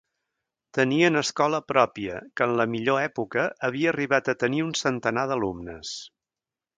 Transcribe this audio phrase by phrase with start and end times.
[0.75, 5.93] Tenien escola pròpia que en la millor època havia arribat a tenir un centenar d'alumnes.